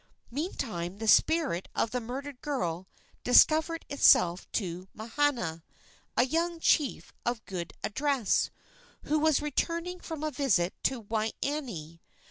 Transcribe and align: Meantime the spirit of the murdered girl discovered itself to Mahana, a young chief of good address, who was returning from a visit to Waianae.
Meantime 0.31 0.97
the 0.97 1.07
spirit 1.07 1.67
of 1.75 1.91
the 1.91 2.01
murdered 2.01 2.41
girl 2.41 2.87
discovered 3.23 3.85
itself 3.87 4.51
to 4.51 4.87
Mahana, 4.95 5.61
a 6.17 6.25
young 6.25 6.59
chief 6.59 7.13
of 7.23 7.45
good 7.45 7.73
address, 7.83 8.49
who 9.03 9.19
was 9.19 9.43
returning 9.43 9.99
from 9.99 10.23
a 10.23 10.31
visit 10.31 10.73
to 10.81 10.99
Waianae. 11.03 11.99